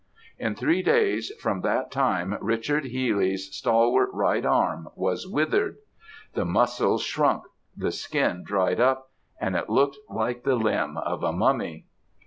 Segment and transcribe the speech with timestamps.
[0.39, 5.77] In three days from that time, Richard Healy's stalwart right arm was withered!
[6.33, 7.43] The muscles shrunk;
[7.77, 11.85] the skin dried up; and it looked like the limb of a mummy!